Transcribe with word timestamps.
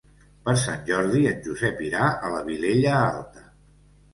Per 0.45 0.53
Sant 0.61 0.79
Jordi 0.87 1.21
en 1.33 1.43
Josep 1.49 1.83
irà 1.91 2.07
a 2.09 2.33
la 2.37 2.41
Vilella 2.49 2.95
Alta. 3.03 3.47